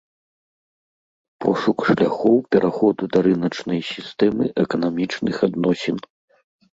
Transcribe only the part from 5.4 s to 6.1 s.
адносін.